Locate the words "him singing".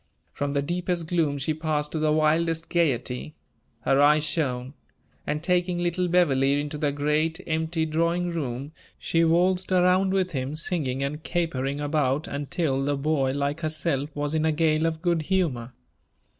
10.31-11.03